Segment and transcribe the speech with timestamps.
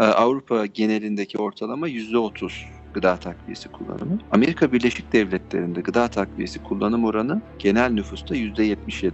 [0.00, 2.52] Ee, Avrupa genelindeki ortalama %30
[2.94, 4.18] gıda takviyesi kullanımı.
[4.30, 9.12] Amerika Birleşik Devletleri'nde gıda takviyesi kullanım oranı genel nüfusta %77.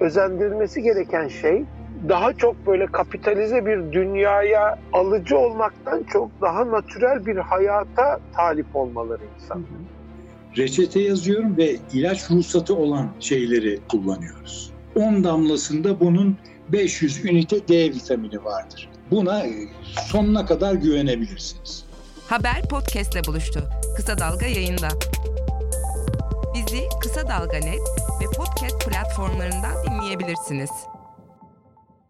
[0.00, 1.64] Özendirilmesi gereken şey
[2.08, 9.22] daha çok böyle kapitalize bir dünyaya alıcı olmaktan çok daha natürel bir hayata talip olmaları
[9.36, 9.64] insan.
[10.56, 14.72] Reçete yazıyorum ve ilaç ruhsatı olan şeyleri kullanıyoruz.
[14.96, 16.38] 10 damlasında bunun
[16.68, 18.93] 500 ünite D vitamini vardır.
[19.10, 19.52] Buna e,
[19.82, 21.84] sonuna kadar güvenebilirsiniz.
[22.28, 23.60] Haber podcastle buluştu.
[23.96, 24.88] Kısa Dalga yayında.
[26.54, 27.80] Bizi Kısa Dalga Net
[28.20, 30.70] ve podcast platformlarından dinleyebilirsiniz.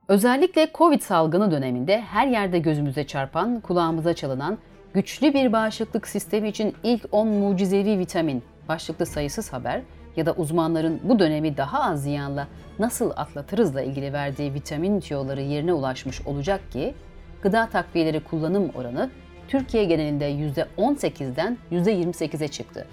[0.08, 4.58] Özellikle Covid salgını döneminde her yerde gözümüze çarpan, kulağımıza çalınan
[4.94, 9.80] güçlü bir bağışıklık sistemi için ilk 10 mucizevi vitamin başlıklı sayısız haber
[10.16, 15.72] ya da uzmanların bu dönemi daha az ziyanla nasıl atlatırızla ilgili verdiği vitamin tüyoları yerine
[15.72, 16.94] ulaşmış olacak ki
[17.42, 19.10] gıda takviyeleri kullanım oranı
[19.48, 22.86] Türkiye genelinde %18'den %28'e çıktı.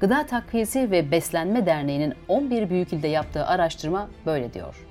[0.00, 4.86] Gıda Takviyesi ve Beslenme Derneği'nin 11 büyük ilde yaptığı araştırma böyle diyor.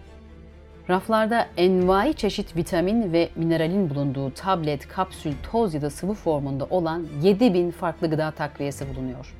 [0.89, 7.08] Raflarda envai çeşit vitamin ve mineralin bulunduğu tablet, kapsül, toz ya da sıvı formunda olan
[7.22, 9.36] 7000 farklı gıda takviyesi bulunuyor.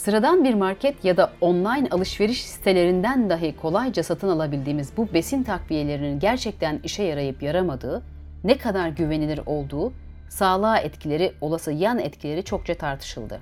[0.00, 6.18] Sıradan bir market ya da online alışveriş sitelerinden dahi kolayca satın alabildiğimiz bu besin takviyelerinin
[6.18, 8.02] gerçekten işe yarayıp yaramadığı,
[8.44, 9.92] ne kadar güvenilir olduğu,
[10.28, 13.40] sağlığa etkileri, olası yan etkileri çokça tartışıldı.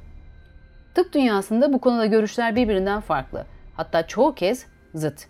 [0.95, 3.47] Tıp dünyasında bu konuda görüşler birbirinden farklı.
[3.75, 5.27] Hatta çoğu kez zıt.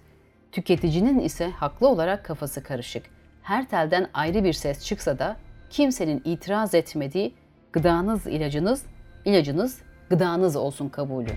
[0.52, 3.06] Tüketicinin ise haklı olarak kafası karışık.
[3.42, 5.36] Her telden ayrı bir ses çıksa da
[5.70, 7.34] kimsenin itiraz etmediği
[7.72, 8.82] gıdanız ilacınız,
[9.24, 9.78] ilacınız
[10.10, 11.30] gıdanız olsun kabulü.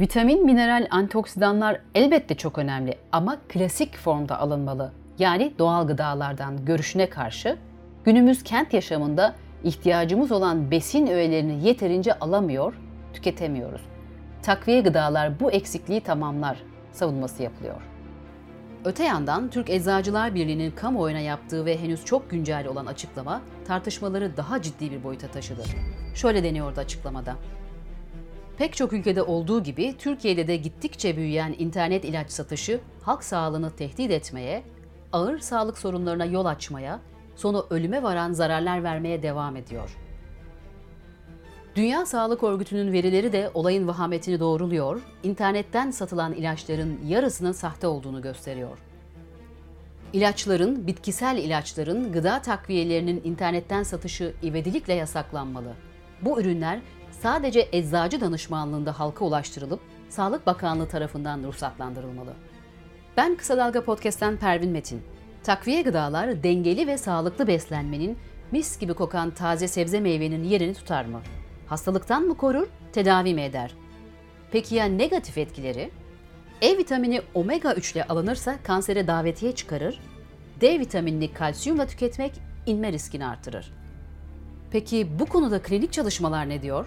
[0.00, 4.92] Vitamin, mineral, antioksidanlar elbette çok önemli ama klasik formda alınmalı.
[5.18, 7.58] Yani doğal gıdalardan görüşüne karşı
[8.04, 12.74] günümüz kent yaşamında ihtiyacımız olan besin öğelerini yeterince alamıyor,
[13.12, 13.80] tüketemiyoruz.
[14.42, 16.58] Takviye gıdalar bu eksikliği tamamlar
[16.92, 17.82] savunması yapılıyor.
[18.88, 24.62] Öte yandan Türk Eczacılar Birliği'nin kamuoyuna yaptığı ve henüz çok güncel olan açıklama tartışmaları daha
[24.62, 25.62] ciddi bir boyuta taşıdı.
[26.14, 27.36] Şöyle deniyordu açıklamada.
[28.58, 34.10] Pek çok ülkede olduğu gibi Türkiye'de de gittikçe büyüyen internet ilaç satışı halk sağlığını tehdit
[34.10, 34.62] etmeye,
[35.12, 37.00] ağır sağlık sorunlarına yol açmaya,
[37.36, 39.96] sonu ölüme varan zararlar vermeye devam ediyor.
[41.78, 48.78] Dünya Sağlık Örgütü'nün verileri de olayın vahametini doğruluyor, internetten satılan ilaçların yarısının sahte olduğunu gösteriyor.
[50.12, 55.72] İlaçların, bitkisel ilaçların, gıda takviyelerinin internetten satışı ivedilikle yasaklanmalı.
[56.22, 56.80] Bu ürünler
[57.10, 62.32] sadece eczacı danışmanlığında halka ulaştırılıp Sağlık Bakanlığı tarafından ruhsatlandırılmalı.
[63.16, 65.02] Ben Kısa Dalga Podcast'ten Pervin Metin.
[65.42, 68.18] Takviye gıdalar dengeli ve sağlıklı beslenmenin
[68.52, 71.20] mis gibi kokan taze sebze meyvenin yerini tutar mı?
[71.68, 73.74] Hastalıktan mı korur, tedavi mi eder?
[74.50, 75.90] Peki ya negatif etkileri?
[76.62, 80.00] E vitamini omega 3 ile alınırsa kansere davetiye çıkarır,
[80.60, 82.32] D vitaminini kalsiyumla tüketmek
[82.66, 83.72] inme riskini artırır.
[84.70, 86.86] Peki bu konuda klinik çalışmalar ne diyor?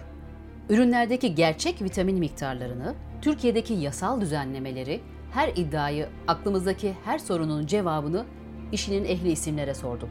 [0.70, 5.00] Ürünlerdeki gerçek vitamin miktarlarını, Türkiye'deki yasal düzenlemeleri,
[5.30, 8.24] her iddiayı, aklımızdaki her sorunun cevabını
[8.72, 10.10] işinin ehli isimlere sorduk.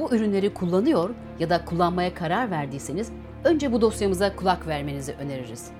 [0.00, 3.12] Bu ürünleri kullanıyor ya da kullanmaya karar verdiyseniz
[3.44, 5.70] önce bu dosyamıza kulak vermenizi öneririz.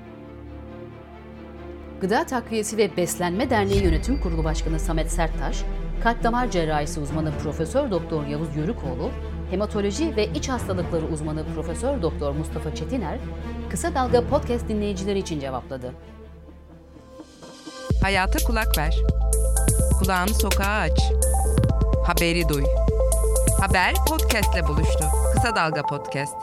[2.01, 5.65] Gıda Takviyesi ve Beslenme Derneği Yönetim Kurulu Başkanı Samet Serttaş,
[6.03, 9.11] kalp damar cerrahisi uzmanı Profesör Doktor Yavuz Yörükoğlu,
[9.51, 13.19] hematoloji ve iç hastalıkları uzmanı Profesör Doktor Mustafa Çetiner,
[13.71, 15.93] Kısa Dalga Podcast dinleyicileri için cevapladı.
[18.03, 18.97] Hayata kulak ver.
[19.99, 21.01] Kulağını sokağa aç.
[22.07, 22.65] Haberi duy.
[23.61, 25.05] Haber podcastle buluştu.
[25.35, 26.37] Kısa Dalga Podcast.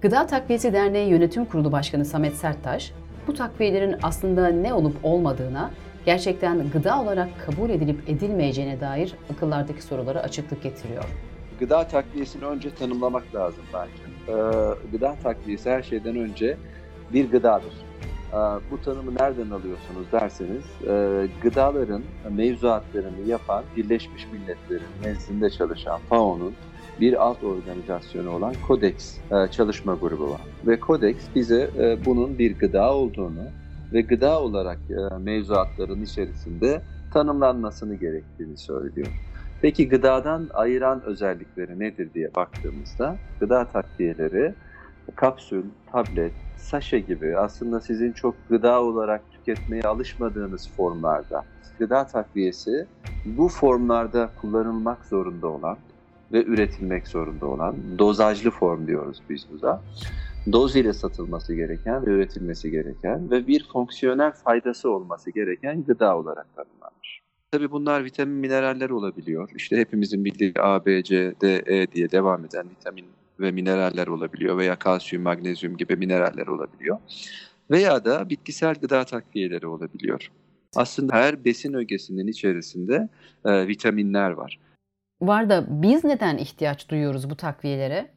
[0.00, 2.92] Gıda Takviyesi Derneği Yönetim Kurulu Başkanı Samet Serttaş,
[3.26, 5.70] bu takviyelerin aslında ne olup olmadığına,
[6.06, 11.04] gerçekten gıda olarak kabul edilip edilmeyeceğine dair akıllardaki sorulara açıklık getiriyor.
[11.60, 14.02] Gıda takviyesini önce tanımlamak lazım bence.
[14.28, 14.34] Ee,
[14.92, 16.56] gıda takviyesi her şeyden önce
[17.12, 17.72] bir gıdadır.
[18.32, 18.36] Ee,
[18.70, 26.54] bu tanımı nereden alıyorsunuz derseniz, e, gıdaların mevzuatlarını yapan Birleşmiş Milletler'in nezdinde çalışan FAO'nun
[27.00, 30.40] bir alt organizasyonu olan CODEX e, çalışma grubu var.
[30.66, 33.52] Ve CODEX bize e, bunun bir gıda olduğunu
[33.92, 34.80] ve gıda olarak
[35.20, 39.12] mevzuatların içerisinde tanımlanmasını gerektiğini söylüyor.
[39.60, 44.54] Peki gıdadan ayıran özellikleri nedir diye baktığımızda gıda takviyeleri
[45.16, 51.44] kapsül, tablet, saşe gibi aslında sizin çok gıda olarak tüketmeye alışmadığınız formlarda
[51.78, 52.86] gıda takviyesi
[53.24, 55.78] bu formlarda kullanılmak zorunda olan
[56.32, 59.82] ve üretilmek zorunda olan dozajlı form diyoruz biz buna.
[60.52, 66.56] Doz ile satılması gereken ve üretilmesi gereken ve bir fonksiyonel faydası olması gereken gıda olarak
[66.56, 67.20] tanımlanmış.
[67.50, 69.50] Tabi bunlar vitamin mineraller olabiliyor.
[69.54, 73.04] İşte hepimizin bildiği A, B, C, D, E diye devam eden vitamin
[73.40, 76.98] ve mineraller olabiliyor veya kalsiyum, magnezyum gibi mineraller olabiliyor.
[77.70, 80.30] Veya da bitkisel gıda takviyeleri olabiliyor.
[80.76, 83.08] Aslında her besin ögesinin içerisinde
[83.44, 84.58] e, vitaminler var.
[85.20, 88.10] Var da biz neden ihtiyaç duyuyoruz bu takviyelere?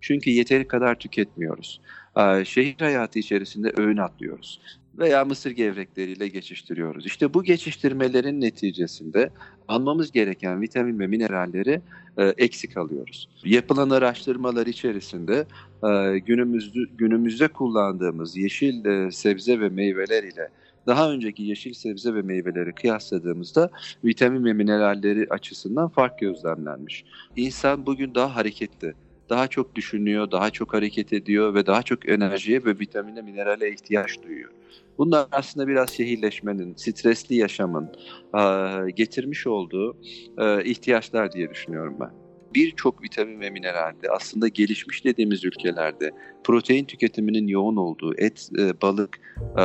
[0.00, 1.80] Çünkü yeteri kadar tüketmiyoruz.
[2.16, 4.60] E, şehir hayatı içerisinde öğün atlıyoruz
[4.98, 7.06] veya mısır gevrekleriyle geçiştiriyoruz.
[7.06, 9.30] İşte bu geçiştirmelerin neticesinde
[9.68, 11.80] almamız gereken vitamin ve mineralleri
[12.18, 13.28] e, eksik alıyoruz.
[13.44, 15.46] Yapılan araştırmalar içerisinde
[15.84, 20.48] e, günümüzde, günümüzde kullandığımız yeşil e, sebze ve meyveler ile
[20.86, 23.70] daha önceki yeşil sebze ve meyveleri kıyasladığımızda
[24.04, 27.04] vitamin ve mineralleri açısından fark gözlemlenmiş.
[27.36, 28.94] İnsan bugün daha hareketli,
[29.30, 34.22] daha çok düşünüyor, daha çok hareket ediyor ve daha çok enerjiye ve vitamine, minerale ihtiyaç
[34.22, 34.50] duyuyor.
[34.98, 37.88] Bunlar aslında biraz şehirleşmenin, stresli yaşamın
[38.96, 39.96] getirmiş olduğu
[40.64, 42.10] ihtiyaçlar diye düşünüyorum ben
[42.54, 46.10] birçok vitamin ve mineralde aslında gelişmiş dediğimiz ülkelerde
[46.44, 49.64] protein tüketiminin yoğun olduğu et, e, balık, e,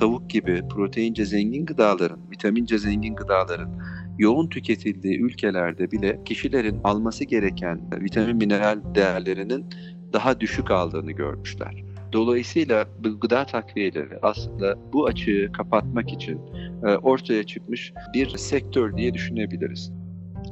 [0.00, 3.82] tavuk gibi proteince zengin gıdaların, vitamince zengin gıdaların
[4.18, 9.66] yoğun tüketildiği ülkelerde bile kişilerin alması gereken vitamin mineral değerlerinin
[10.12, 11.84] daha düşük aldığını görmüşler.
[12.12, 16.40] Dolayısıyla bu gıda takviyeleri aslında bu açığı kapatmak için
[16.86, 19.92] e, ortaya çıkmış bir sektör diye düşünebiliriz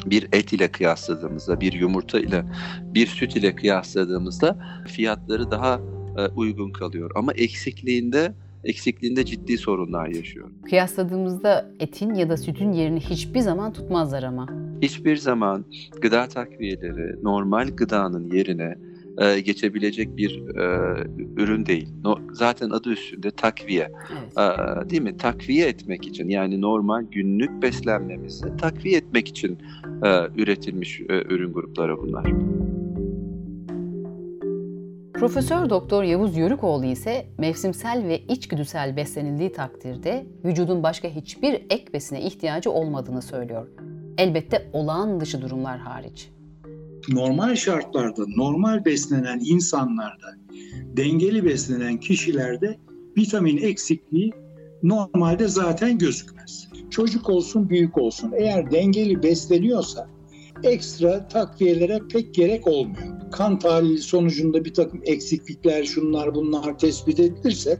[0.06, 2.44] bir et ile kıyasladığımızda, bir yumurta ile,
[2.84, 5.80] bir süt ile kıyasladığımızda fiyatları daha
[6.18, 7.10] e, uygun kalıyor.
[7.14, 10.50] Ama eksikliğinde eksikliğinde ciddi sorunlar yaşıyor.
[10.68, 14.46] Kıyasladığımızda etin ya da sütün yerini hiçbir zaman tutmazlar ama.
[14.82, 15.64] Hiçbir zaman
[16.00, 18.74] gıda takviyeleri normal gıdanın yerine
[19.18, 20.96] e, geçebilecek bir e,
[21.36, 21.88] ürün değil.
[22.04, 23.92] No, zaten adı üstünde takviye.
[24.12, 24.38] Evet.
[24.86, 25.16] E, değil mi?
[25.16, 29.58] Takviye etmek için yani normal günlük beslenmemizi takviye etmek için
[30.04, 32.24] e, üretilmiş e, ürün grupları bunlar.
[35.22, 42.22] Profesör Doktor Yavuz Yörükoğlu ise mevsimsel ve içgüdüsel beslenildiği takdirde vücudun başka hiçbir ek besine
[42.22, 43.68] ihtiyacı olmadığını söylüyor.
[44.18, 46.28] Elbette olağan dışı durumlar hariç
[47.08, 50.36] normal şartlarda normal beslenen insanlarda,
[50.96, 52.78] dengeli beslenen kişilerde
[53.18, 54.32] vitamin eksikliği
[54.82, 56.68] normalde zaten gözükmez.
[56.90, 60.08] Çocuk olsun büyük olsun eğer dengeli besleniyorsa
[60.62, 63.21] ekstra takviyelere pek gerek olmuyor.
[63.32, 67.78] Kan tahlili sonucunda bir takım eksiklikler şunlar bunlar tespit edilirse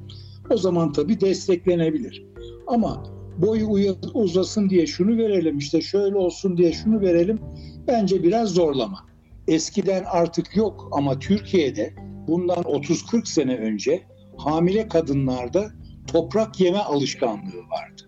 [0.51, 2.27] o zaman tabii desteklenebilir.
[2.67, 3.05] Ama
[3.39, 7.39] boyu uzasın diye şunu verelim işte şöyle olsun diye şunu verelim
[7.87, 9.07] bence biraz zorlama
[9.49, 11.95] eskiden artık yok ama Türkiye'de
[12.29, 14.03] bundan 30-40 sene önce
[14.37, 15.71] hamile kadınlarda
[16.07, 18.03] toprak yeme alışkanlığı vardı.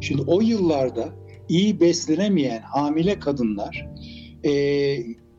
[0.00, 1.08] Şimdi o yıllarda
[1.48, 3.88] iyi beslenemeyen hamile kadınlar
[4.44, 4.50] e,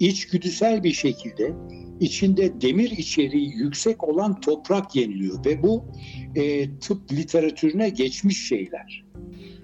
[0.01, 1.53] içgüdüsel bir şekilde
[1.99, 5.85] içinde demir içeriği yüksek olan toprak yeniliyor ve bu
[6.35, 9.05] e, tıp literatürüne geçmiş şeyler.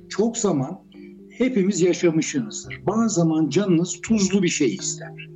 [0.09, 0.81] Çok zaman
[1.29, 2.81] hepimiz yaşamışsınızdır.
[2.87, 5.29] Bazı zaman canınız tuzlu bir şey ister.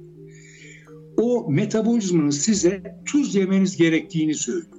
[1.18, 4.78] O metabolizmanın size tuz yemeniz gerektiğini söylüyor.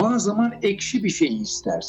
[0.00, 1.82] Bazı zaman ekşi bir şey ister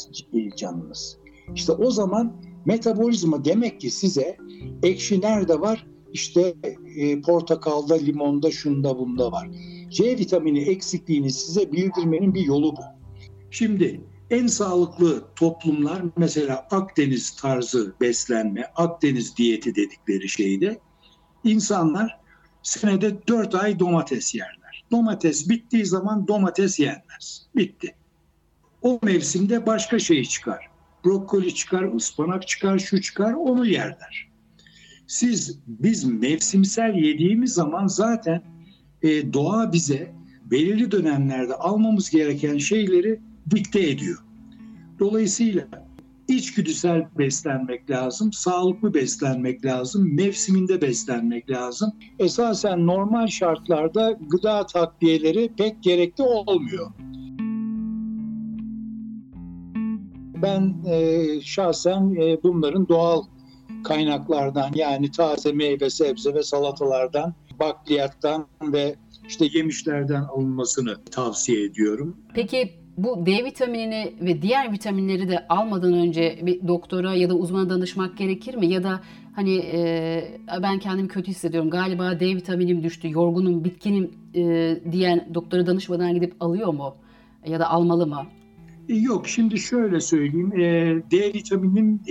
[0.56, 1.18] canınız.
[1.54, 4.36] İşte o zaman metabolizma demek ki size
[4.82, 5.86] ekşi nerede var?
[6.12, 6.54] İşte
[6.96, 9.48] e, portakalda, limonda, şunda, bunda var.
[9.90, 12.82] C vitamini eksikliğini size bildirmenin bir yolu bu.
[13.50, 14.00] Şimdi
[14.30, 20.80] en sağlıklı toplumlar mesela Akdeniz tarzı beslenme, Akdeniz diyeti dedikleri şeyde
[21.44, 22.20] insanlar
[22.62, 24.84] senede 4 ay domates yerler.
[24.90, 27.46] Domates bittiği zaman domates yenmez.
[27.56, 27.94] Bitti.
[28.82, 30.68] O mevsimde başka şey çıkar.
[31.04, 34.27] Brokoli çıkar, ıspanak çıkar, şu çıkar, onu yerler.
[35.08, 38.42] Siz, biz mevsimsel yediğimiz zaman zaten
[39.02, 40.12] e, doğa bize
[40.50, 44.18] belirli dönemlerde almamız gereken şeyleri dikte ediyor.
[44.98, 45.64] Dolayısıyla
[46.28, 51.92] içgüdüsel beslenmek lazım, sağlıklı beslenmek lazım, mevsiminde beslenmek lazım.
[52.18, 56.90] Esasen normal şartlarda gıda takviyeleri pek gerekli olmuyor.
[60.42, 63.22] Ben e, şahsen e, bunların doğal
[63.84, 68.94] kaynaklardan yani taze meyve, sebze ve salatalardan, bakliyattan ve
[69.28, 72.16] işte yemişlerden alınmasını tavsiye ediyorum.
[72.34, 77.70] Peki bu D vitaminini ve diğer vitaminleri de almadan önce bir doktora ya da uzmana
[77.70, 78.66] danışmak gerekir mi?
[78.66, 79.00] Ya da
[79.34, 85.66] hani e, ben kendimi kötü hissediyorum galiba D vitaminim düştü, yorgunum, bitkinim e, diyen doktora
[85.66, 86.96] danışmadan gidip alıyor mu?
[87.46, 88.26] Ya da almalı mı?
[88.88, 90.62] Yok şimdi şöyle söyleyeyim e,
[91.10, 92.02] D vitamininin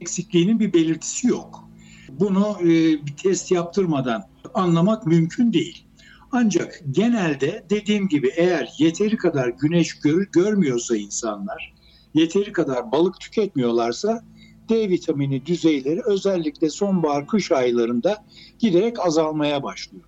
[0.00, 1.68] eksikliğinin bir belirtisi yok.
[2.08, 2.66] Bunu e,
[3.06, 4.22] bir test yaptırmadan
[4.54, 5.84] anlamak mümkün değil.
[6.32, 11.74] Ancak genelde dediğim gibi eğer yeteri kadar güneş gör, görmüyorsa insanlar,
[12.14, 14.24] yeteri kadar balık tüketmiyorlarsa
[14.68, 18.24] D vitamini düzeyleri özellikle sonbahar kış aylarında
[18.58, 20.04] giderek azalmaya başlıyor.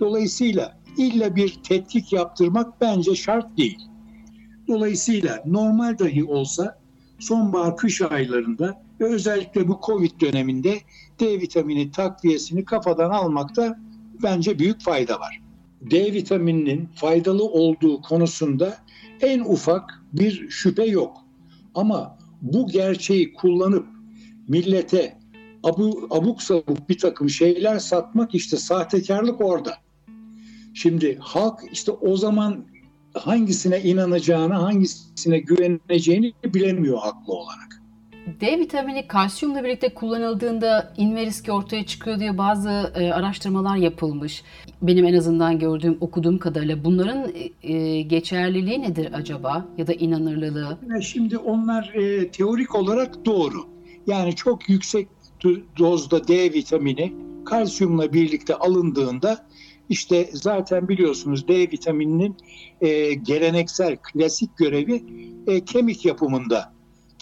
[0.00, 3.78] Dolayısıyla illa bir tetkik yaptırmak bence şart değil.
[4.68, 6.78] Dolayısıyla normal dahi olsa
[7.18, 10.78] sonbahar kış aylarında ve özellikle bu Covid döneminde
[11.20, 13.78] D vitamini takviyesini kafadan almakta
[14.22, 15.42] bence büyük fayda var.
[15.80, 18.76] D vitamininin faydalı olduğu konusunda
[19.20, 21.16] en ufak bir şüphe yok.
[21.74, 23.86] Ama bu gerçeği kullanıp
[24.48, 25.18] millete
[25.62, 29.74] abu, abuk sabuk bir takım şeyler satmak işte sahtekarlık orada.
[30.74, 32.64] Şimdi halk işte o zaman
[33.14, 37.71] hangisine inanacağını, hangisine güveneceğini bilemiyor haklı olarak.
[38.26, 44.42] D vitamini kalsiyumla birlikte kullanıldığında inme riski ortaya çıkıyor diye bazı e, araştırmalar yapılmış.
[44.82, 50.78] Benim en azından gördüğüm, okuduğum kadarıyla bunların e, geçerliliği nedir acaba ya da inanırlılığı?
[51.02, 53.66] Şimdi onlar e, teorik olarak doğru.
[54.06, 55.08] Yani çok yüksek
[55.78, 57.12] dozda D vitamini
[57.44, 59.46] kalsiyumla birlikte alındığında
[59.88, 62.36] işte zaten biliyorsunuz D vitamininin
[62.80, 65.04] e, geleneksel klasik görevi
[65.46, 66.71] e, kemik yapımında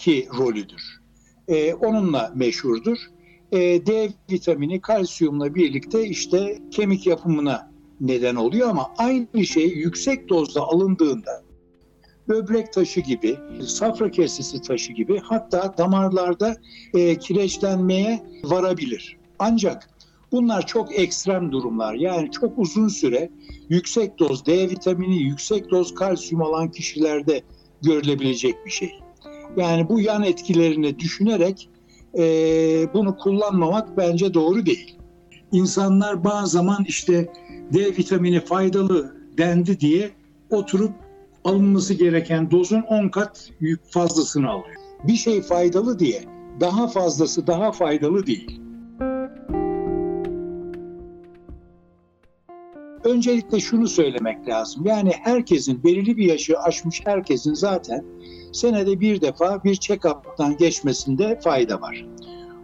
[0.01, 1.01] ki rolüdür.
[1.47, 2.97] E, onunla meşhurdur.
[3.51, 10.61] E, D vitamini kalsiyumla birlikte işte kemik yapımına neden oluyor ama aynı şey yüksek dozda
[10.61, 11.43] alındığında
[12.27, 16.55] böbrek taşı gibi, safra kesesi taşı gibi hatta damarlarda
[16.93, 19.17] e, kireçlenmeye varabilir.
[19.39, 19.89] Ancak
[20.31, 21.93] bunlar çok ekstrem durumlar.
[21.93, 23.29] Yani çok uzun süre
[23.69, 27.41] yüksek doz D vitamini, yüksek doz kalsiyum alan kişilerde
[27.81, 28.91] görülebilecek bir şey.
[29.57, 31.69] Yani bu yan etkilerini düşünerek
[32.17, 32.23] e,
[32.93, 34.97] bunu kullanmamak bence doğru değil.
[35.51, 37.33] İnsanlar bazı zaman işte
[37.73, 40.11] D vitamini faydalı dendi diye
[40.49, 40.91] oturup
[41.43, 43.49] alınması gereken dozun 10 kat
[43.89, 44.75] fazlasını alıyor.
[45.03, 46.23] Bir şey faydalı diye
[46.59, 48.60] daha fazlası daha faydalı değil.
[53.11, 54.85] Öncelikle şunu söylemek lazım.
[54.85, 58.05] Yani herkesin belirli bir yaşı aşmış herkesin zaten
[58.51, 62.05] senede bir defa bir check-up'tan geçmesinde fayda var.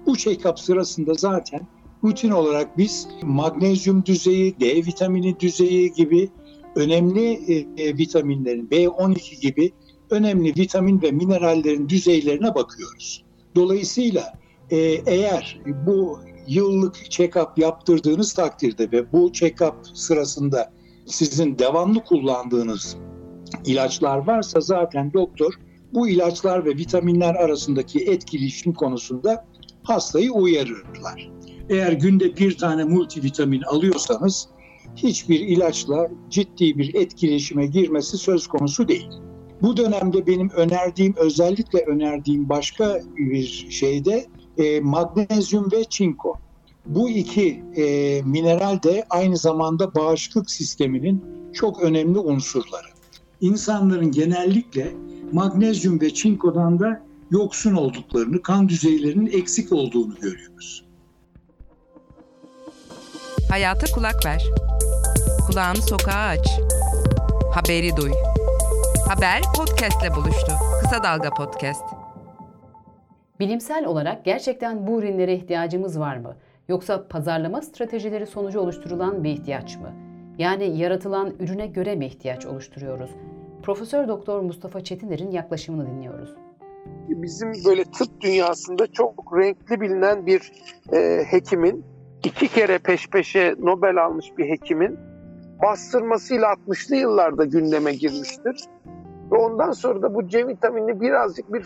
[0.05, 1.67] Bu check-up sırasında zaten
[2.03, 6.29] rutin olarak biz magnezyum düzeyi, D vitamini düzeyi gibi
[6.75, 9.71] önemli e, e vitaminlerin, B12 gibi
[10.09, 13.23] önemli vitamin ve minerallerin düzeylerine bakıyoruz.
[13.55, 14.33] Dolayısıyla
[14.71, 20.73] e, eğer bu yıllık check-up yaptırdığınız takdirde ve bu check-up sırasında
[21.05, 22.97] sizin devamlı kullandığınız
[23.65, 25.53] ilaçlar varsa zaten doktor
[25.93, 29.45] bu ilaçlar ve vitaminler arasındaki etkileşim konusunda
[29.83, 31.31] hastayı uyarırlar.
[31.69, 34.49] Eğer günde bir tane multivitamin alıyorsanız
[34.95, 39.09] hiçbir ilaçla ciddi bir etkileşime girmesi söz konusu değil.
[39.61, 44.25] Bu dönemde benim önerdiğim, özellikle önerdiğim başka bir şeyde
[44.57, 46.35] e, magnezyum ve çinko.
[46.85, 51.23] Bu iki e, mineral de aynı zamanda bağışıklık sisteminin
[51.53, 52.87] çok önemli unsurları.
[53.41, 54.93] İnsanların genellikle
[55.31, 60.85] magnezyum ve çinkodan da yoksun olduklarını, kan düzeylerinin eksik olduğunu görüyoruz.
[63.49, 64.43] Hayata kulak ver.
[65.47, 66.47] Kulağını sokağa aç.
[67.53, 68.11] Haberi duy.
[69.07, 70.51] Haber podcastle buluştu.
[70.81, 71.96] Kısa Dalga Podcast.
[73.39, 76.35] Bilimsel olarak gerçekten bu ürünlere ihtiyacımız var mı?
[76.67, 79.93] Yoksa pazarlama stratejileri sonucu oluşturulan bir ihtiyaç mı?
[80.37, 83.09] Yani yaratılan ürüne göre mi ihtiyaç oluşturuyoruz?
[83.63, 86.35] Profesör Doktor Mustafa Çetiner'in yaklaşımını dinliyoruz.
[87.09, 90.51] Bizim böyle tıp dünyasında çok renkli bilinen bir
[90.93, 91.85] e, hekimin
[92.23, 94.99] iki kere peş peşe Nobel almış bir hekimin
[95.63, 98.63] bastırmasıyla 60'lı yıllarda gündeme girmiştir.
[99.31, 101.65] Ve ondan sonra da bu C vitamini birazcık bir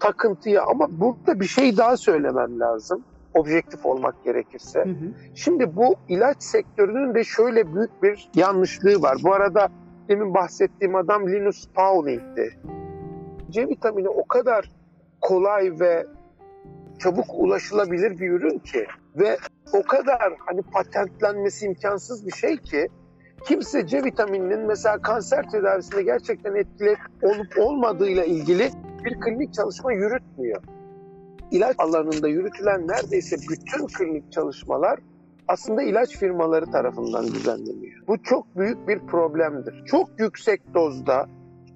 [0.00, 3.04] takıntıya ama burada bir şey daha söylemem lazım.
[3.34, 4.84] Objektif olmak gerekirse.
[4.84, 5.12] Hı hı.
[5.34, 9.16] Şimdi bu ilaç sektörünün de şöyle büyük bir yanlışlığı var.
[9.24, 9.68] Bu arada
[10.08, 12.58] demin bahsettiğim adam Linus Pauling'di.
[13.50, 14.70] C vitamini o kadar
[15.20, 16.06] kolay ve
[16.98, 18.86] çabuk ulaşılabilir bir ürün ki
[19.16, 19.38] ve
[19.72, 22.88] o kadar hani patentlenmesi imkansız bir şey ki
[23.44, 28.70] kimse C vitamininin mesela kanser tedavisinde gerçekten etkili olup olmadığıyla ilgili
[29.06, 30.62] bir klinik çalışma yürütmüyor.
[31.50, 35.00] İlaç alanında yürütülen neredeyse bütün klinik çalışmalar
[35.48, 38.06] aslında ilaç firmaları tarafından düzenleniyor.
[38.08, 39.84] Bu çok büyük bir problemdir.
[39.84, 41.26] Çok yüksek dozda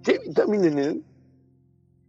[0.03, 1.05] C vitamininin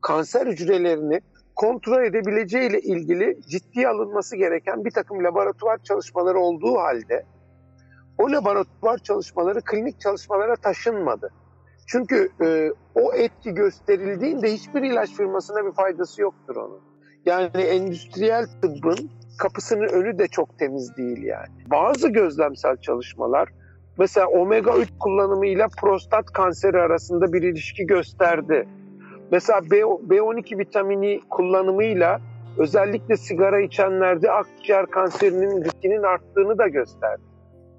[0.01, 1.22] kanser hücrelerini
[1.56, 7.25] kontrol edebileceği ile ilgili ciddiye alınması gereken bir takım laboratuvar çalışmaları olduğu halde
[8.18, 11.32] o laboratuvar çalışmaları klinik çalışmalara taşınmadı.
[11.91, 16.79] Çünkü e, o etki gösterildiğinde hiçbir ilaç firmasına bir faydası yoktur onun.
[17.25, 21.48] Yani endüstriyel tıbbın kapısının önü de çok temiz değil yani.
[21.71, 23.50] Bazı gözlemsel çalışmalar
[23.98, 28.67] mesela omega 3 kullanımıyla prostat kanseri arasında bir ilişki gösterdi.
[29.31, 32.21] Mesela B, B12 vitamini kullanımıyla
[32.57, 37.31] özellikle sigara içenlerde akciğer kanserinin riskinin arttığını da gösterdi.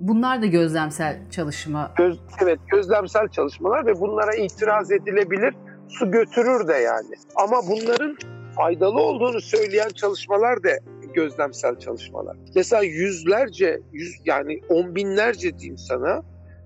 [0.03, 1.93] Bunlar da gözlemsel çalışma.
[1.97, 5.55] Göz, evet gözlemsel çalışmalar ve bunlara itiraz edilebilir.
[5.89, 7.15] Su götürür de yani.
[7.37, 8.17] Ama bunların
[8.57, 10.71] faydalı olduğunu söyleyen çalışmalar da
[11.15, 12.37] gözlemsel çalışmalar.
[12.55, 16.23] Mesela yüzlerce, yüz, yani on binlerce diyeyim sana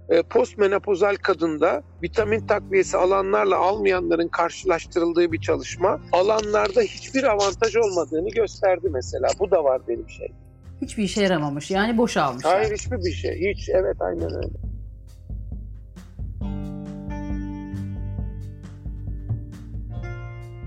[0.08, 8.88] e, postmenopozal kadında vitamin takviyesi alanlarla almayanların karşılaştırıldığı bir çalışma alanlarda hiçbir avantaj olmadığını gösterdi
[8.90, 9.28] mesela.
[9.38, 10.32] Bu da var benim şey.
[10.82, 11.70] Hiçbir işe yaramamış.
[11.70, 12.54] Yani boş almışlar.
[12.54, 13.40] Hayır hiçbir bir şey.
[13.40, 14.66] Hiç evet aynen öyle.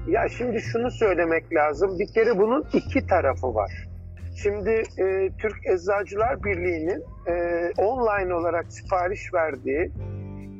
[0.07, 1.99] Ya şimdi şunu söylemek lazım.
[1.99, 3.87] Bir kere bunun iki tarafı var.
[4.35, 7.33] Şimdi e, Türk Eczacılar Birliği'nin e,
[7.77, 9.91] online olarak sipariş verdiği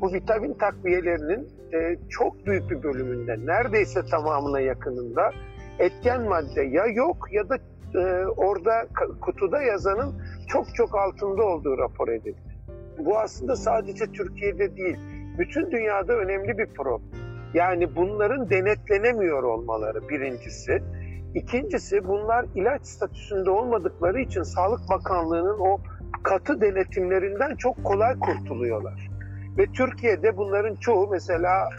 [0.01, 5.31] bu vitamin takviyelerinin e, çok büyük bir bölümünde, neredeyse tamamına yakınında
[5.79, 7.57] etken madde ya yok ya da
[7.95, 8.87] e, orada
[9.21, 12.49] kutuda yazanın çok çok altında olduğu rapor edildi.
[12.97, 14.97] Bu aslında sadece Türkiye'de değil,
[15.37, 17.09] bütün dünyada önemli bir problem.
[17.53, 20.83] Yani bunların denetlenemiyor olmaları birincisi.
[21.35, 25.79] İkincisi bunlar ilaç statüsünde olmadıkları için Sağlık Bakanlığı'nın o
[26.23, 29.08] katı denetimlerinden çok kolay kurtuluyorlar.
[29.59, 31.69] Ve Türkiye'de bunların çoğu mesela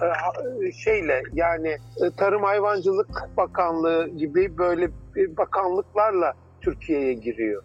[0.63, 4.89] e, şeyle yani e, Tarım Hayvancılık Bakanlığı gibi böyle
[5.37, 7.63] bakanlıklarla Türkiye'ye giriyor.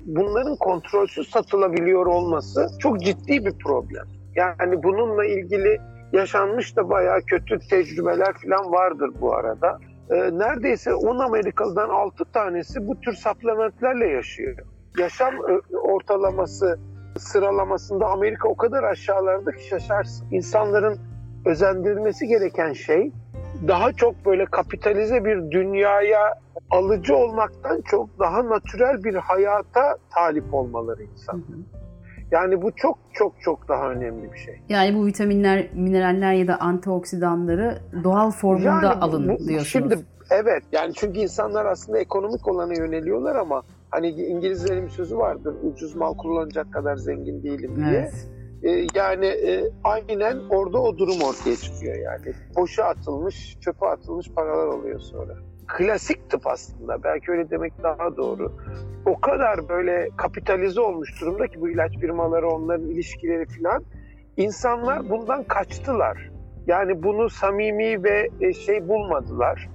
[0.00, 4.04] Bunların kontrolsüz satılabiliyor olması çok ciddi bir problem.
[4.34, 5.80] Yani bununla ilgili
[6.12, 9.78] yaşanmış da bayağı kötü tecrübeler falan vardır bu arada.
[10.10, 14.58] Neredeyse 10 Amerikalı'dan 6 tanesi bu tür supplementlerle yaşıyor.
[14.98, 16.78] Yaşam e, ortalaması
[17.18, 20.26] sıralamasında Amerika o kadar aşağılarda ki şaşarsın.
[20.30, 20.98] İnsanların
[21.44, 23.12] özendirilmesi gereken şey
[23.68, 26.34] daha çok böyle kapitalize bir dünyaya
[26.70, 31.34] alıcı olmaktan çok daha natürel bir hayata talip olmaları insan.
[31.34, 31.86] Hı hı.
[32.30, 34.60] Yani bu çok çok çok daha önemli bir şey.
[34.68, 39.68] Yani bu vitaminler, mineraller ya da antioksidanları doğal formunda yani, alın bu, diyorsunuz.
[39.68, 39.98] Şimdi
[40.30, 45.96] evet yani çünkü insanlar aslında ekonomik olana yöneliyorlar ama hani İngilizlerin bir sözü vardır ucuz
[45.96, 47.88] mal kullanacak kadar zengin değilim diye.
[47.88, 48.28] Evet.
[48.62, 52.32] Ee, yani e, aynen orada o durum ortaya çıkıyor yani.
[52.56, 55.34] Boşa atılmış, çöpe atılmış paralar oluyor sonra
[55.66, 57.02] klasik tıp aslında.
[57.02, 58.52] Belki öyle demek daha doğru.
[59.06, 63.84] O kadar böyle kapitalize olmuş durumda ki bu ilaç firmaları, onların ilişkileri filan.
[64.36, 66.30] İnsanlar bundan kaçtılar.
[66.66, 69.68] Yani bunu samimi ve e, şey bulmadılar.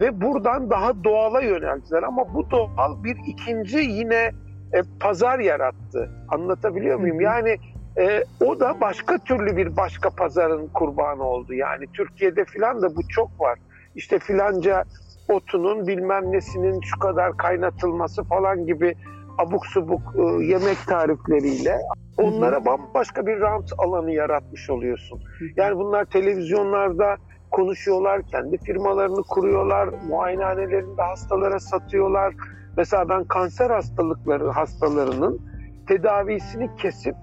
[0.00, 2.02] Ve buradan daha doğala yöneldiler.
[2.02, 4.30] Ama bu doğal bir ikinci yine
[4.72, 6.10] e, pazar yarattı.
[6.28, 7.20] Anlatabiliyor muyum?
[7.20, 7.56] Yani
[7.98, 11.54] e, o da başka türlü bir başka pazarın kurbanı oldu.
[11.54, 13.58] Yani Türkiye'de filan da bu çok var.
[13.94, 14.84] İşte filanca
[15.28, 18.94] otunun bilmem nesinin şu kadar kaynatılması falan gibi
[19.38, 21.78] abuk subuk e, yemek tarifleriyle
[22.18, 25.22] onlara bambaşka bir rant alanı yaratmış oluyorsun.
[25.56, 27.16] Yani bunlar televizyonlarda
[27.56, 32.34] konuşuyorlar, kendi firmalarını kuruyorlar, muayenehanelerinde hastalara satıyorlar.
[32.76, 35.40] Mesela ben kanser hastalıkları hastalarının
[35.88, 37.14] tedavisini kesip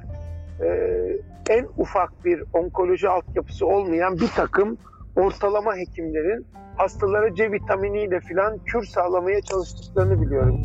[0.61, 0.67] e,
[1.49, 4.77] en ufak bir onkoloji altyapısı olmayan bir takım
[5.15, 6.45] ortalama hekimlerin
[6.77, 10.61] hastalara C vitaminiyle filan kür sağlamaya çalıştıklarını biliyorum.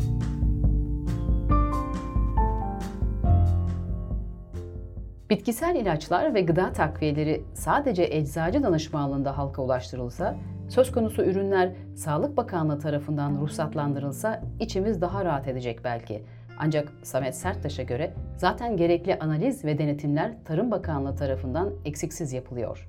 [5.29, 10.37] Bitkisel ilaçlar ve gıda takviyeleri sadece eczacı danışmanlığında halka ulaştırılsa,
[10.69, 16.23] söz konusu ürünler Sağlık Bakanlığı tarafından ruhsatlandırılsa içimiz daha rahat edecek belki.
[16.57, 22.87] Ancak Samet Serttaş'a göre zaten gerekli analiz ve denetimler Tarım Bakanlığı tarafından eksiksiz yapılıyor.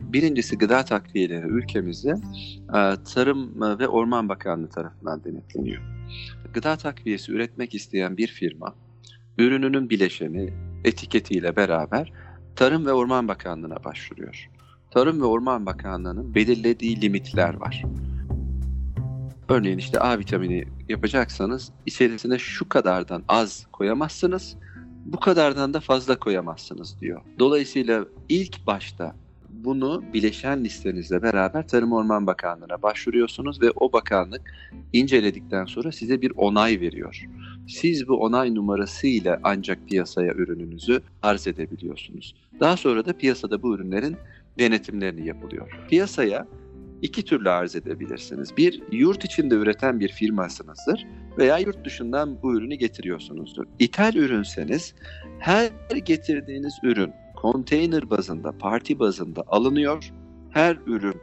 [0.00, 2.14] Birincisi gıda takviyeleri ülkemizde
[2.68, 2.78] e,
[3.14, 5.82] Tarım ve Orman Bakanlığı tarafından denetleniyor.
[6.54, 8.74] Gıda takviyesi üretmek isteyen bir firma
[9.38, 10.52] ürününün bileşeni
[10.84, 12.12] etiketiyle beraber
[12.56, 14.50] Tarım ve Orman Bakanlığı'na başvuruyor.
[14.90, 17.84] Tarım ve Orman Bakanlığı'nın belirlediği limitler var.
[19.48, 24.56] Örneğin işte A vitamini yapacaksanız içerisine şu kadardan az koyamazsınız,
[25.04, 27.20] bu kadardan da fazla koyamazsınız diyor.
[27.38, 29.14] Dolayısıyla ilk başta
[29.64, 34.54] bunu bileşen listenizle beraber Tarım Orman Bakanlığı'na başvuruyorsunuz ve o bakanlık
[34.92, 37.24] inceledikten sonra size bir onay veriyor.
[37.68, 42.34] Siz bu onay numarasıyla ancak piyasaya ürününüzü arz edebiliyorsunuz.
[42.60, 44.16] Daha sonra da piyasada bu ürünlerin
[44.58, 45.84] denetimlerini yapılıyor.
[45.90, 46.46] Piyasaya
[47.02, 48.56] iki türlü arz edebilirsiniz.
[48.56, 51.06] Bir, yurt içinde üreten bir firmasınızdır
[51.38, 53.64] veya yurt dışından bu ürünü getiriyorsunuzdur.
[53.78, 54.94] İthal ürünseniz
[55.38, 55.70] her
[56.04, 57.12] getirdiğiniz ürün
[57.44, 60.12] konteyner bazında, parti bazında alınıyor.
[60.50, 61.16] Her ürün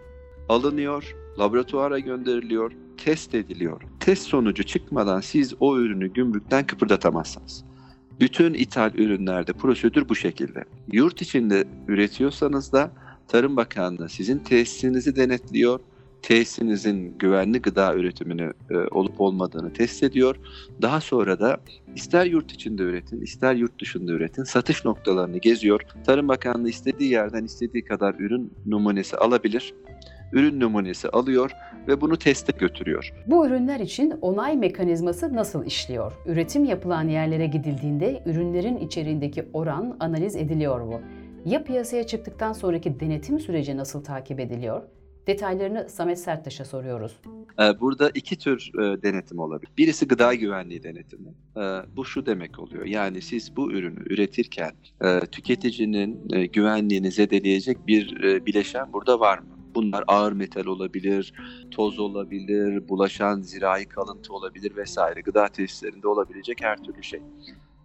[0.49, 3.81] alınıyor, laboratuvara gönderiliyor, test ediliyor.
[3.99, 7.63] Test sonucu çıkmadan siz o ürünü gümrükten kıpırdatamazsınız.
[8.19, 10.63] Bütün ithal ürünlerde prosedür bu şekilde.
[10.91, 12.91] Yurt içinde üretiyorsanız da
[13.27, 15.79] Tarım Bakanlığı sizin tesisinizi denetliyor.
[16.21, 20.35] Tesisinizin güvenli gıda üretimini e, olup olmadığını test ediyor.
[20.81, 21.57] Daha sonra da
[21.95, 25.81] ister yurt içinde üretin, ister yurt dışında üretin satış noktalarını geziyor.
[26.05, 29.73] Tarım Bakanlığı istediği yerden istediği kadar ürün numunesi alabilir.
[30.33, 31.51] Ürün numunesi alıyor
[31.87, 33.13] ve bunu teste götürüyor.
[33.27, 36.13] Bu ürünler için onay mekanizması nasıl işliyor?
[36.25, 41.01] Üretim yapılan yerlere gidildiğinde ürünlerin içeriğindeki oran analiz ediliyor mu?
[41.45, 44.81] Ya piyasaya çıktıktan sonraki denetim süreci nasıl takip ediliyor?
[45.27, 47.19] Detaylarını Samet Serttaş'a soruyoruz.
[47.59, 49.71] Ee, burada iki tür e, denetim olabilir.
[49.77, 51.33] Birisi gıda güvenliği denetimi.
[51.57, 51.61] Ee,
[51.95, 52.85] bu şu demek oluyor.
[52.85, 59.45] Yani siz bu ürünü üretirken e, tüketicinin e, güvenliğini zedeleyecek bir bileşen burada var mı?
[59.75, 61.33] Bunlar ağır metal olabilir,
[61.71, 65.21] toz olabilir, bulaşan zirai kalıntı olabilir vesaire.
[65.21, 67.21] Gıda tesislerinde olabilecek her türlü şey.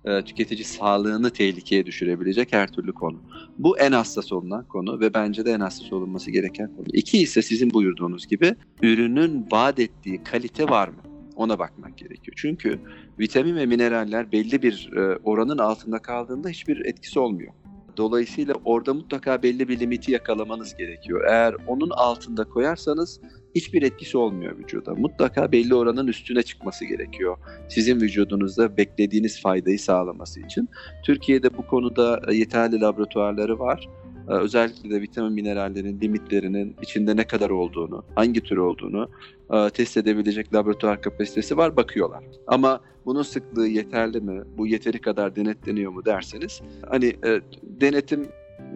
[0.06, 3.22] E, tüketici sağlığını tehlikeye düşürebilecek her türlü konu.
[3.58, 6.86] Bu en hassas olunan konu ve bence de en hassas olunması gereken konu.
[6.92, 11.02] İki ise sizin buyurduğunuz gibi ürünün vaat ettiği kalite var mı?
[11.36, 12.34] Ona bakmak gerekiyor.
[12.36, 12.80] Çünkü
[13.18, 17.52] vitamin ve mineraller belli bir e, oranın altında kaldığında hiçbir etkisi olmuyor.
[17.96, 21.24] Dolayısıyla orada mutlaka belli bir limiti yakalamanız gerekiyor.
[21.28, 23.20] Eğer onun altında koyarsanız
[23.56, 24.94] hiçbir etkisi olmuyor vücuda.
[24.94, 27.36] Mutlaka belli oranın üstüne çıkması gerekiyor.
[27.68, 30.68] Sizin vücudunuzda beklediğiniz faydayı sağlaması için.
[31.04, 33.88] Türkiye'de bu konuda yeterli laboratuvarları var.
[34.28, 39.10] Ee, özellikle de vitamin minerallerin limitlerinin içinde ne kadar olduğunu, hangi tür olduğunu
[39.52, 42.24] e, test edebilecek laboratuvar kapasitesi var, bakıyorlar.
[42.46, 48.26] Ama bunun sıklığı yeterli mi, bu yeteri kadar denetleniyor mu derseniz, hani e, denetim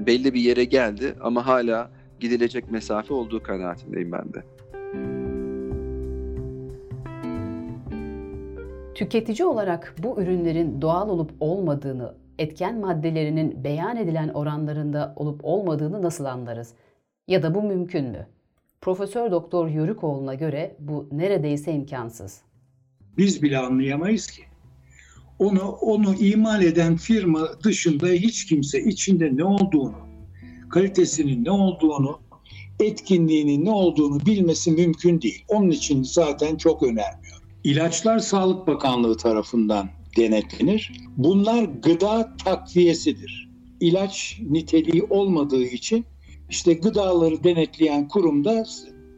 [0.06, 4.44] belli bir yere geldi ama hala gidilecek mesafe olduğu kanaatindeyim ben de.
[8.94, 16.24] Tüketici olarak bu ürünlerin doğal olup olmadığını etken maddelerinin beyan edilen oranlarında olup olmadığını nasıl
[16.24, 16.74] anlarız?
[17.28, 18.26] Ya da bu mümkün mü?
[18.80, 22.40] Profesör Doktor Yörükoğlu'na göre bu neredeyse imkansız.
[23.16, 24.42] Biz bile anlayamayız ki.
[25.38, 29.96] Onu onu imal eden firma dışında hiç kimse içinde ne olduğunu,
[30.70, 32.20] kalitesinin ne olduğunu,
[32.80, 35.44] etkinliğinin ne olduğunu bilmesi mümkün değil.
[35.48, 37.42] Onun için zaten çok önermiyor.
[37.64, 40.92] İlaçlar Sağlık Bakanlığı tarafından denetlenir.
[41.16, 43.50] Bunlar gıda takviyesidir.
[43.80, 46.04] İlaç niteliği olmadığı için
[46.50, 48.64] işte gıdaları denetleyen kurum da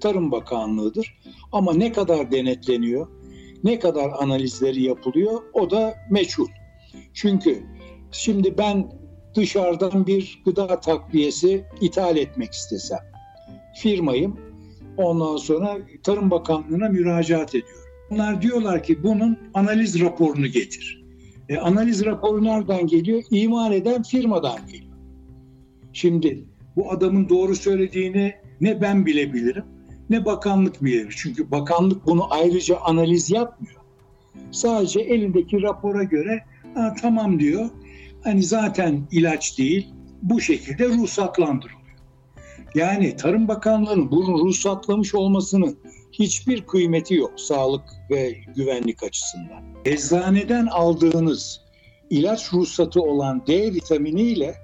[0.00, 1.18] Tarım Bakanlığı'dır.
[1.52, 3.06] Ama ne kadar denetleniyor,
[3.64, 6.48] ne kadar analizleri yapılıyor o da meçhul.
[7.14, 7.62] Çünkü
[8.12, 9.01] şimdi ben
[9.34, 12.98] dışarıdan bir gıda takviyesi ithal etmek istesem,
[13.74, 14.40] firmayım,
[14.96, 17.82] ondan sonra Tarım Bakanlığı'na müracaat ediyorum.
[18.10, 21.04] Onlar diyorlar ki bunun analiz raporunu getir.
[21.48, 23.22] E, analiz raporu nereden geliyor?
[23.30, 24.92] İmal eden firmadan geliyor.
[25.92, 26.44] Şimdi
[26.76, 29.64] bu adamın doğru söylediğini ne ben bilebilirim
[30.10, 31.14] ne bakanlık bilir.
[31.16, 33.80] Çünkü bakanlık bunu ayrıca analiz yapmıyor.
[34.50, 36.44] Sadece elindeki rapora göre
[37.02, 37.70] tamam diyor.
[38.24, 39.88] Hani zaten ilaç değil
[40.22, 41.82] bu şekilde ruhsatlandırılıyor.
[42.74, 45.78] Yani Tarım Bakanlığı'nın bunu ruhsatlamış olmasının
[46.12, 49.62] hiçbir kıymeti yok sağlık ve güvenlik açısından.
[49.84, 51.60] Eczaneden aldığınız
[52.10, 54.54] ilaç ruhsatı olan D vitamini ile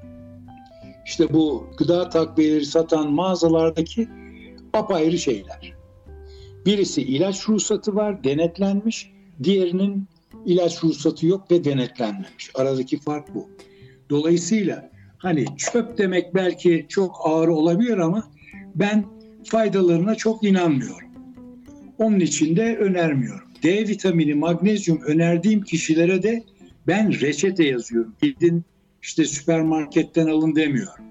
[1.07, 4.09] işte bu gıda takviyeleri satan mağazalardaki
[4.73, 5.73] apayrı şeyler.
[6.67, 9.13] Birisi ilaç ruhsatı var, denetlenmiş.
[9.43, 10.09] Diğerinin
[10.47, 12.51] ilaç ruhsatı yok ve denetlenmemiş.
[12.55, 13.51] Aradaki fark bu.
[14.11, 18.29] Dolayısıyla hani çöp demek belki çok ağır olabilir ama
[18.75, 19.05] ben
[19.45, 21.09] faydalarına çok inanmıyorum.
[21.99, 23.49] Onun için de önermiyorum.
[23.63, 26.43] D vitamini, magnezyum önerdiğim kişilere de
[26.87, 28.15] ben reçete yazıyorum.
[28.23, 28.65] Gidin
[29.03, 31.05] işte süpermarketten alın demiyorum.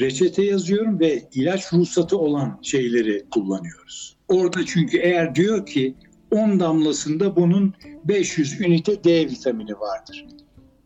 [0.00, 4.16] Reçete yazıyorum ve ilaç ruhsatı olan şeyleri kullanıyoruz.
[4.28, 5.94] Orada çünkü eğer diyor ki
[6.30, 10.26] 10 damlasında bunun 500 ünite D vitamini vardır.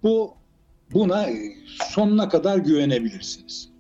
[0.02, 0.34] Bu
[0.94, 1.26] buna
[1.66, 3.70] sonuna kadar güvenebilirsiniz.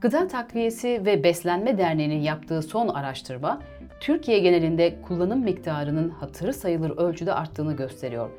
[0.00, 3.62] Gıda Takviyesi ve Beslenme Derneği'nin yaptığı son araştırma,
[4.00, 8.30] Türkiye genelinde kullanım miktarının hatırı sayılır ölçüde arttığını gösteriyor.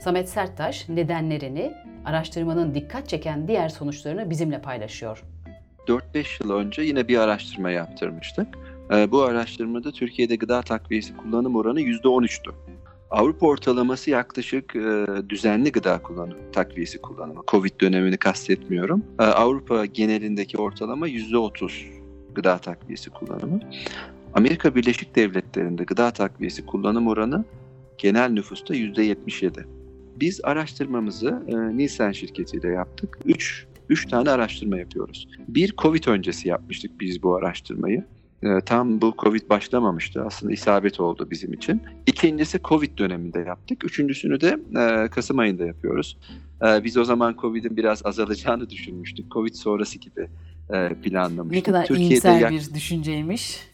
[0.00, 1.72] Samet Serttaş nedenlerini,
[2.04, 5.24] araştırmanın dikkat çeken diğer sonuçlarını bizimle paylaşıyor.
[5.86, 8.48] 4-5 yıl önce yine bir araştırma yaptırmıştık.
[8.92, 12.50] Ee, bu araştırmada Türkiye'de gıda takviyesi kullanım oranı %13'tü.
[13.10, 17.42] Avrupa ortalaması yaklaşık e, düzenli gıda kullanımı, takviyesi kullanımı.
[17.48, 19.04] Covid dönemini kastetmiyorum.
[19.18, 21.70] E, Avrupa genelindeki ortalama %30
[22.34, 23.60] gıda takviyesi kullanımı.
[24.34, 27.44] Amerika Birleşik Devletleri'nde gıda takviyesi kullanım oranı
[27.98, 29.64] genel nüfusta %77.
[30.16, 33.18] Biz araştırmamızı e, Nielsen şirketiyle yaptık.
[33.24, 35.28] 3 3 tane araştırma yapıyoruz.
[35.48, 38.04] Bir Covid öncesi yapmıştık biz bu araştırmayı.
[38.42, 40.22] E, tam bu Covid başlamamıştı.
[40.26, 41.82] Aslında isabet oldu bizim için.
[42.06, 43.84] İkincisi Covid döneminde yaptık.
[43.84, 46.18] Üçüncüsünü de e, Kasım ayında yapıyoruz.
[46.66, 49.30] E, biz o zaman Covid'in biraz azalacağını düşünmüştük.
[49.30, 50.28] Covid sonrası gibi
[50.74, 51.66] e, planlamıştık.
[51.66, 53.60] Ne kadar Türkiye'de iyimser yak- bir düşünceymiş.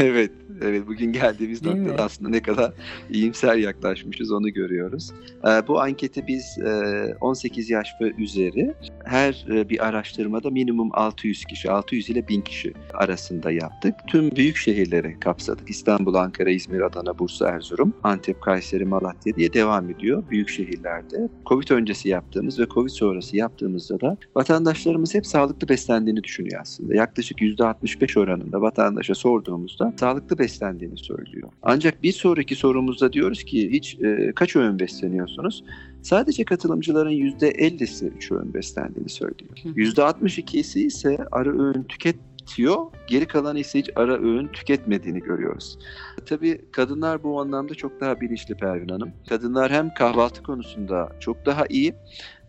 [0.00, 0.30] Evet,
[0.62, 0.86] evet.
[0.86, 2.00] Bugün geldiğimiz Değil noktada mi?
[2.02, 2.72] aslında ne kadar
[3.10, 5.10] iyimser yaklaşmışız onu görüyoruz.
[5.44, 8.74] Ee, bu anketi biz e, 18 yaş ve üzeri
[9.06, 13.94] her e, bir araştırmada minimum 600 kişi, 600 ile 1000 kişi arasında yaptık.
[14.06, 15.70] Tüm büyük şehirleri kapsadık.
[15.70, 21.28] İstanbul, Ankara, İzmir, Adana, Bursa, Erzurum, Antep, Kayseri, Malatya diye devam ediyor büyük şehirlerde.
[21.46, 26.94] Covid öncesi yaptığımız ve Covid sonrası yaptığımızda da vatandaşlarımız hep sağlıklı beslendiğini düşünüyor aslında.
[26.94, 31.48] Yaklaşık %65 oranında vatandaşa sorduğumuzda sağlıklı beslendiğini söylüyor.
[31.62, 35.64] Ancak bir sonraki sorumuzda diyoruz ki hiç e, kaç öğün besleniyorsunuz?
[36.06, 39.50] Sadece katılımcıların %50'si 3 öğün beslendiğini söylüyor.
[39.62, 39.68] Hı.
[39.68, 45.78] %62'si ise ara öğün tüketiyor, geri kalan ise hiç ara öğün tüketmediğini görüyoruz.
[46.26, 49.12] Tabii kadınlar bu anlamda çok daha bilinçli Pervin Hanım.
[49.28, 51.94] Kadınlar hem kahvaltı konusunda çok daha iyi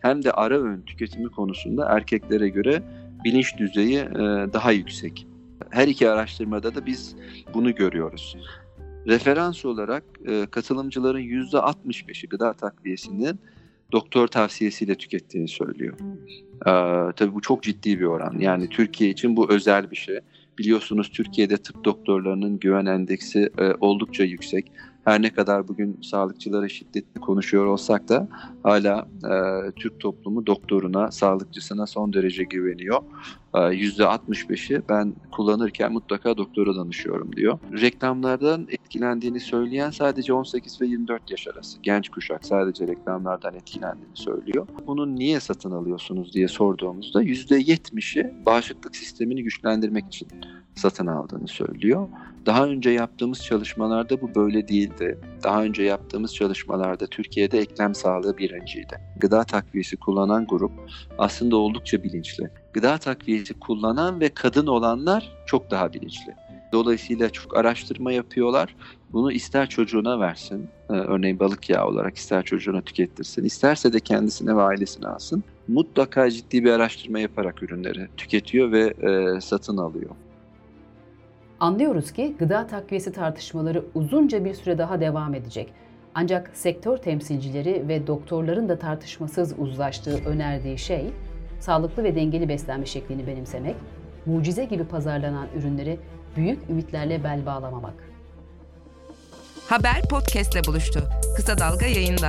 [0.01, 2.83] hem de ara öğün tüketimi konusunda erkeklere göre
[3.23, 4.17] bilinç düzeyi e,
[4.53, 5.27] daha yüksek.
[5.69, 7.15] Her iki araştırmada da biz
[7.53, 8.37] bunu görüyoruz.
[9.07, 13.39] Referans olarak e, katılımcıların %65'i gıda takviyesinin
[13.91, 15.93] doktor tavsiyesiyle tükettiğini söylüyor.
[16.61, 18.39] Ee, tabii bu çok ciddi bir oran.
[18.39, 20.19] Yani Türkiye için bu özel bir şey.
[20.57, 24.71] Biliyorsunuz Türkiye'de tıp doktorlarının güven endeksi e, oldukça yüksek.
[25.07, 28.27] Her ne kadar bugün sağlıkçılara şiddetli konuşuyor olsak da
[28.63, 33.01] hala e, Türk toplumu doktoruna, sağlıkçısına son derece güveniyor.
[33.53, 37.59] E, %65'i ben kullanırken mutlaka doktora danışıyorum diyor.
[37.81, 44.67] Reklamlardan etkilendiğini söyleyen sadece 18 ve 24 yaş arası genç kuşak sadece reklamlardan etkilendiğini söylüyor.
[44.87, 50.27] Bunu niye satın alıyorsunuz diye sorduğumuzda %70'i bağışıklık sistemini güçlendirmek için
[50.75, 52.07] satın aldığını söylüyor.
[52.47, 55.19] Daha önce yaptığımız çalışmalarda bu böyle değildi.
[55.43, 58.99] Daha önce yaptığımız çalışmalarda Türkiye'de eklem sağlığı birinciydi.
[59.17, 60.71] Gıda takviyesi kullanan grup
[61.17, 62.49] aslında oldukça bilinçli.
[62.73, 66.35] Gıda takviyesi kullanan ve kadın olanlar çok daha bilinçli.
[66.71, 68.75] Dolayısıyla çok araştırma yapıyorlar.
[69.11, 74.55] Bunu ister çocuğuna versin, e, örneğin balık yağı olarak ister çocuğuna tükettirsin, isterse de kendisine
[74.55, 75.43] ve ailesine alsın.
[75.67, 80.11] Mutlaka ciddi bir araştırma yaparak ürünleri tüketiyor ve e, satın alıyor.
[81.59, 85.73] Anlıyoruz ki gıda takviyesi tartışmaları uzunca bir süre daha devam edecek.
[86.15, 91.05] Ancak sektör temsilcileri ve doktorların da tartışmasız uzlaştığı önerdiği şey,
[91.59, 93.75] sağlıklı ve dengeli beslenme şeklini benimsemek,
[94.25, 95.99] mucize gibi pazarlanan ürünleri
[96.35, 97.93] büyük ümitlerle bel bağlamamak.
[99.69, 101.03] Haber podcastle buluştu.
[101.35, 102.27] Kısa Dalga yayında.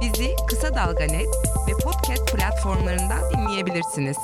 [0.00, 1.28] Bizi Kısa Dalga Net
[1.68, 4.16] ve podcast platformlarından dinleyebilirsiniz.